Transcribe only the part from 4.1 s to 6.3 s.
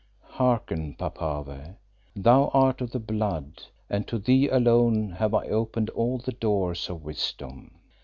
thee alone have I opened all